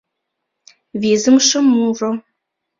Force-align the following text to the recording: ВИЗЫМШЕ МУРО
ВИЗЫМШЕ 1.01 1.59
МУРО 1.71 2.11